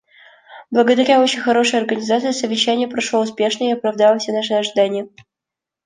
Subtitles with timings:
[0.71, 5.07] Благодаря очень хорошей организации совещание прошло успешно и оправдало все наши ожидания.